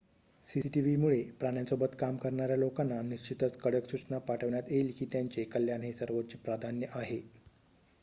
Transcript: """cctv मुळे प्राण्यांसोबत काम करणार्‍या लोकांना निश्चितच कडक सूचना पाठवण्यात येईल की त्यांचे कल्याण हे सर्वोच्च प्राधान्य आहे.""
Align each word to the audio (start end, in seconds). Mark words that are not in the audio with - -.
"""cctv 0.45 0.95
मुळे 0.99 1.19
प्राण्यांसोबत 1.39 1.95
काम 1.99 2.17
करणार्‍या 2.17 2.57
लोकांना 2.57 3.01
निश्चितच 3.03 3.57
कडक 3.57 3.89
सूचना 3.91 4.17
पाठवण्यात 4.21 4.71
येईल 4.71 4.91
की 4.97 5.05
त्यांचे 5.11 5.43
कल्याण 5.45 5.81
हे 5.81 5.93
सर्वोच्च 5.93 6.35
प्राधान्य 6.37 6.87
आहे."" 6.93 7.21